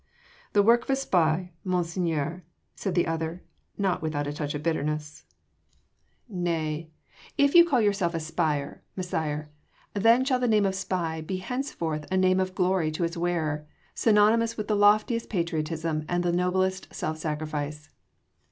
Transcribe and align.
"The 0.53 0.63
work 0.63 0.81
of 0.85 0.89
a 0.89 0.95
spy, 0.95 1.51
Monseigneur," 1.63 2.43
said 2.73 2.95
the 2.95 3.05
other 3.05 3.43
not 3.77 4.01
without 4.01 4.25
a 4.25 4.33
touch 4.33 4.55
of 4.55 4.63
bitterness. 4.63 5.25
"Nay! 6.27 6.89
if 7.37 7.53
you 7.53 7.63
call 7.63 7.79
yourself 7.79 8.15
a 8.15 8.19
spy, 8.19 8.79
Messire, 8.97 9.51
then 9.93 10.25
shall 10.25 10.39
the 10.39 10.47
name 10.47 10.65
of 10.65 10.73
’spy’ 10.73 11.21
be 11.21 11.37
henceforth 11.37 12.07
a 12.11 12.17
name 12.17 12.39
of 12.39 12.55
glory 12.55 12.89
to 12.89 13.03
its 13.03 13.15
wearer, 13.15 13.67
synonymous 13.93 14.57
with 14.57 14.67
the 14.67 14.75
loftiest 14.75 15.29
patriotism 15.29 16.03
and 16.09 16.23
noblest 16.33 16.91
self 16.91 17.19
sacrifice." 17.19 17.91